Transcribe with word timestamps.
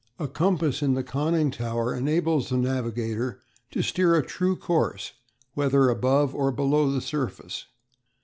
A 0.17 0.27
compass 0.27 0.81
in 0.81 0.95
the 0.95 1.03
conning 1.03 1.51
tower 1.51 1.93
enables 1.93 2.49
the 2.49 2.57
navigator 2.57 3.39
to 3.69 3.83
steer 3.83 4.15
a 4.15 4.25
true 4.25 4.55
course 4.55 5.13
whether 5.53 5.89
above 5.89 6.33
or 6.33 6.51
below 6.51 6.91
the 6.91 7.01
surface. 7.01 7.67